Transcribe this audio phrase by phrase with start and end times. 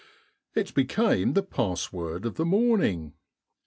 [0.55, 3.13] It became the password of the morning.